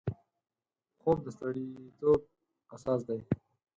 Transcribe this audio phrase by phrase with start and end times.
[1.01, 2.19] خوب د سړیتوب
[2.75, 3.19] اساس دی